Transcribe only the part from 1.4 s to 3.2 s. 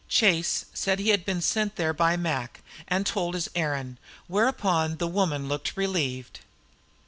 sent there by Mac, and